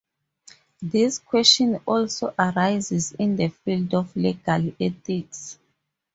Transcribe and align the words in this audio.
This 0.81 1.19
question 1.19 1.79
also 1.85 2.33
arises 2.39 3.11
in 3.19 3.35
the 3.35 3.49
field 3.49 3.93
of 3.93 4.15
legal 4.15 4.71
ethics. 4.79 5.59